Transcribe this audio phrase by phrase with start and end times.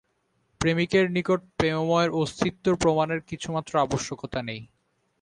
[0.61, 4.61] প্রেমিকের নিকট প্রেমময়ের অস্তিত্ব-প্রমাণের কিছুমাত্র আবশ্যকতা নাই।